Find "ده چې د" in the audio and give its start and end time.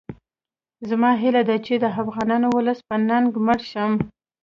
1.49-1.85